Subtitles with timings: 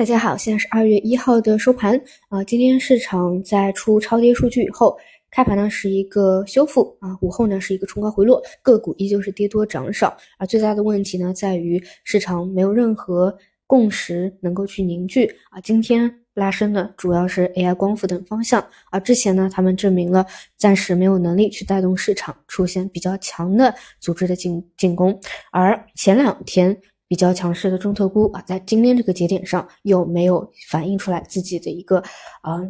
[0.00, 2.00] 大家好，现在是二月一号的收盘
[2.30, 2.42] 啊。
[2.42, 4.96] 今天市场在出超跌数据以后，
[5.30, 10.16] 开盘呢是一个修复啊，午后呢是一个冲高回落，个股依旧是跌多涨少。
[10.38, 13.36] 而最大的问题呢，在于市场没有任何
[13.66, 15.60] 共识能够去凝聚啊。
[15.60, 20.24] 今天拉升的主要是 AI 光伏等方向，而之前呢，他们证明了
[20.56, 25.20] 暂时没有能力去带动市场出现比较强的组织的进进攻，
[25.52, 26.74] 而前两天。
[27.10, 31.98] 比较强势的中特估啊，在今天这个节点上又没有反映出来自己的一个
[32.40, 32.62] 啊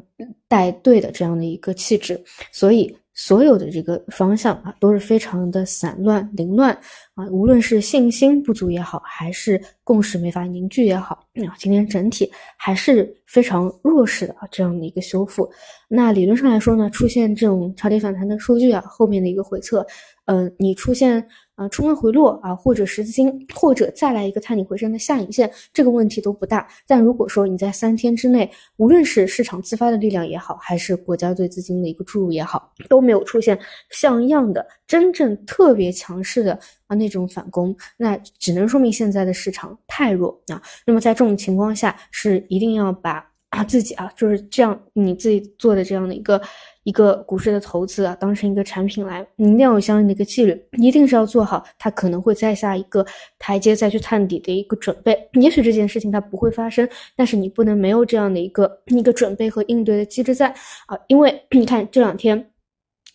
[0.48, 2.18] 带队的这样的一个气质，
[2.50, 6.72] 所以所有的这个方向啊都是非常的散乱凌乱
[7.14, 11.16] 啊，无论是信心不足也好，还是共识没法凝聚也好，
[11.46, 15.46] 啊，今天整体还是非常弱势的啊这样的一个修复。
[15.86, 19.86] 那理论上来说呢，出现这种超跌反弹的数据啊，后面的一个回撤，
[20.24, 21.28] 嗯，你出现。
[21.60, 26.66] 啊，冲高回落啊，或者十字星，或者再来一个探底回升的下影线，这个问题都不大。
[26.86, 33.58] 但如果说你在三天之内，无论是市场自发的力量也好，还是国家队资金的一个注入也好，都没有出现
[33.90, 40.62] 像样的真正特别强势的啊那种反攻，那只能说明现在的市场太弱啊。
[40.86, 46.40] 那么在这种情况下，是一定要把啊自己啊就是这样你自己做的这样的一个。
[46.84, 53.04] 一个股市的投资啊，当成一个产品来，你一定要有相应的一个纪律，一定是要做好它可能会再下一个
[53.38, 55.28] 台阶再去探底的一个准备。
[55.34, 60.48] 也许这件事情它不会发生，但是你不能没有这样的一个一个准备和应对的机制在
[60.86, 62.50] 啊，因为你看这两天。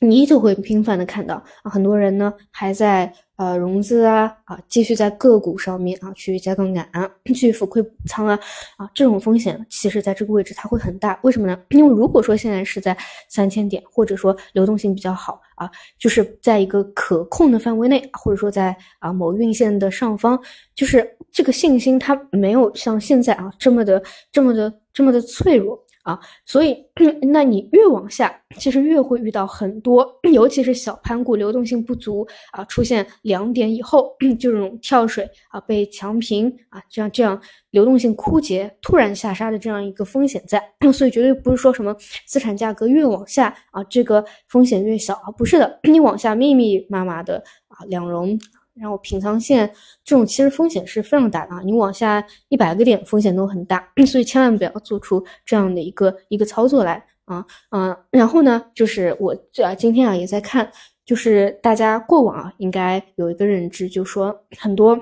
[0.02, 8.40] 你依旧会频繁的看到啊，很多人呢还在呃融资啊啊，继续在个股上面啊去加杠杆啊， 去浮亏补仓啊
[8.78, 11.20] 啊，这种风险其实在这个位置它会很大。
[11.24, 11.58] 为什么呢？
[11.70, 12.96] 因为如果说现在是在
[13.30, 20.40] 三千点，或者说流动性比较好啊，就是在一个可控的范围内，或者说在啊某运线的上方，
[20.74, 25.78] 就是这个信心它没有像现在啊这么的这么的这么的脆弱。
[26.06, 26.78] 啊，所以，
[27.34, 40.64] 那你越往下，其实越会遇到很多，尤其是小盘股流动性不足啊，出现两点以后 就这种跳水啊，被强平啊，这样这样流动性枯竭、突然下杀的这样一个风险在。
[40.94, 41.96] 所以绝对不是说什么
[42.28, 48.40] 资产价格越往下啊，这个风险越小啊，不是的，你往下密密麻麻的啊，两融。
[48.78, 49.66] 然后平仓线
[50.04, 57.98] 这种其实风险是非常大的啊，你往下一百个点风险都很大， 所以千万不要做出这样的一个一个操作来啊啊。
[58.12, 60.70] 然后呢，就是我这今天啊也在看，
[61.06, 65.00] 就是大家过往啊应该有一个认知，就说很多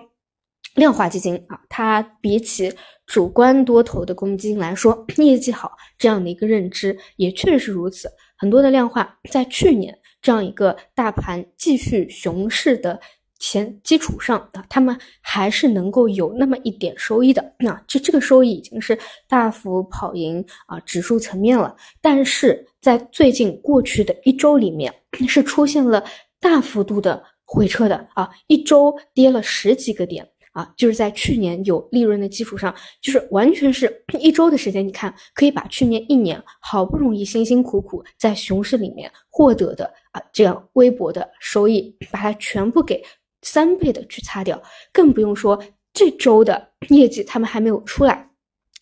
[0.75, 2.71] 量化基金啊，它比起
[3.07, 8.07] 主观多头的公募基金来说，业绩好这样的一个认知也确实如此。
[8.37, 12.99] 很多的量化在去年这样一个大盘继续熊市的。
[13.45, 17.53] 前基础上啊，他们还是能够有那么一点收益的。
[17.59, 21.75] 那这这个收益已经是大幅跑赢啊指数层面了。
[22.01, 24.93] 但是在最近过去的一周里面，
[25.27, 26.01] 是出现了
[26.39, 34.87] 大幅度的回撤的啊，一周跌了十几个点啊，就是在去年有利润的基础上，就是完全是一周的时间。
[34.87, 39.83] 你看，可以把去年一年好不容易辛辛苦苦在熊市里面获得的
[40.13, 43.03] 啊这样微薄的收益，把它全部给。
[43.43, 44.59] 三倍的去擦掉，
[44.91, 48.29] 更不用说这周的业绩他们还没有出来。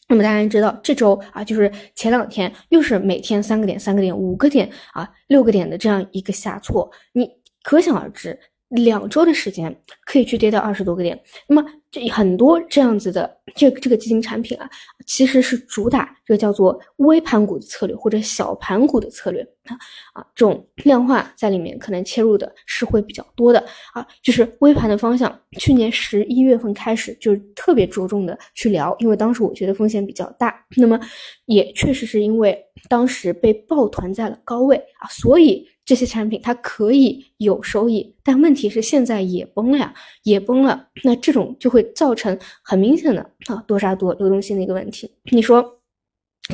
[0.07, 7.29] 那么大家知道，这周啊，就是前两天又是每天三个点、三个点、五个点啊、六个点的这样一个下挫，你
[7.63, 8.39] 可想而知。
[8.71, 14.69] 两周的时间可以去跌到二十多个点，那么这很多这样子的这这个基金产品啊，
[15.05, 19.75] 其实是主打这个叫做微盘股的策略或者小盘股的策略啊
[20.13, 23.59] 啊，这种量化在里面可能切入的是会比较多的
[23.93, 25.37] 啊，就是微盘的方向。
[25.59, 30.97] 去年十一月份开始就是特别着重的去聊，因为当时我觉得风险比较大，那么
[31.45, 35.67] 也确实是因为当时被抱团在了高位啊，所以。
[35.91, 39.93] 这些产品它可以有收益，但问题是现在也崩了呀，
[40.23, 40.87] 也崩了。
[41.03, 45.11] 那这种就会造成很明显的啊多杀多流动性的一个问题。
[45.33, 45.61] 你说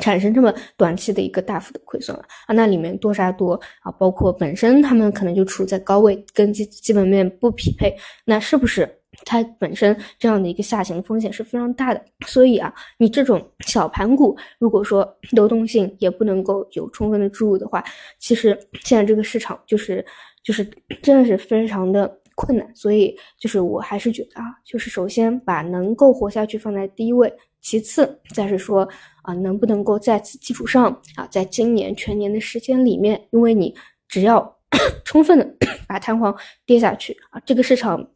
[0.02, 7.96] 产生这么短期的一个大幅的亏损了啊，那里面多杀多啊，包括本身他们可能就处在高位，跟基基本面不匹配，
[8.26, 8.90] 那是不是？
[9.26, 17.84] 它本身这样的一个下行风险是非常大的，所以啊，你这种小盘股，如果说流动性也不能够有充分的注入的话，
[18.20, 20.06] 其实现在这个市场就是
[20.44, 20.64] 就是
[21.02, 22.74] 真的是非常的困难。
[22.76, 28.88] 所以就是我还是觉得啊，就是首先把能够活下去放在第一位，其次再是说
[29.24, 30.86] 啊，能不能够在此基础上
[31.16, 33.76] 啊，在今年全年的时间里面，因为你
[34.08, 34.58] 只要
[35.04, 35.56] 充分的
[35.88, 36.34] 把弹簧
[36.66, 38.08] 跌下去啊，这个市场。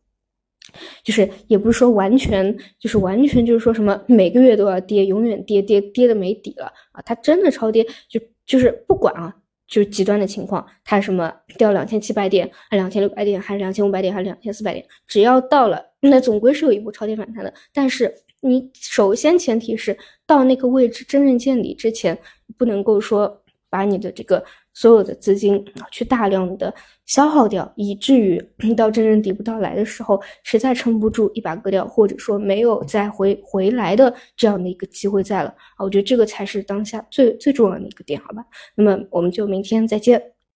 [1.03, 7.01] 就是也不是说完全就是完全就是说什么每个月都要跌，永远跌跌跌的没底了啊！
[7.05, 9.35] 它真的超跌，就就是不管啊，
[9.67, 17.53] 就是极端的情况，它什么掉两千七百点，还两千六百点，还是两千五百点，还是两千四百点，只要到了，那总归是有一波超跌反弹的。
[17.73, 22.17] 但是你首先前提是到那个位置真正见底之前，
[22.57, 24.43] 不能够说把你的这个。
[24.73, 26.73] 所有的资金去大量的
[27.05, 28.41] 消耗掉，以至于
[28.75, 35.83] 到真正底部到来的时候，实在撑不住一把割掉，或者说没有再回回来的这样的一个机会在了啊！
[35.83, 38.45] 我觉得这个才是当下最最重要的一个点，好吧？
[38.75, 40.21] 那么我们就明天再见。